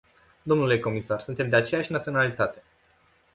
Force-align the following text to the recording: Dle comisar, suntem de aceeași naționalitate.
Dle 0.43 0.79
comisar, 0.81 1.19
suntem 1.21 1.49
de 1.49 1.55
aceeași 1.57 1.91
naționalitate. 1.91 2.63